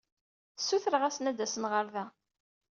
Ssutreɣ-asen 0.59 1.29
ad 1.29 1.35
d-asen 1.37 1.63
ɣer 1.71 1.85
da. 1.93 2.05